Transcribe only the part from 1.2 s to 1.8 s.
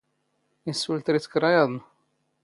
ⴽⵔⴰ ⵢⴰⴹⵏ?